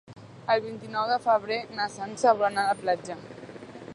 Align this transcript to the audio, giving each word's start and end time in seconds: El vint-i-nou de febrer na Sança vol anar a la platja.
El 0.53 0.63
vint-i-nou 0.63 1.11
de 1.11 1.19
febrer 1.25 1.59
na 1.81 1.87
Sança 1.97 2.35
vol 2.39 2.49
anar 2.51 2.63
a 2.65 2.73
la 2.73 2.79
platja. 2.83 3.21